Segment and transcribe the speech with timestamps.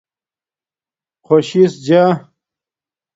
[1.25, 2.03] خوش شس جا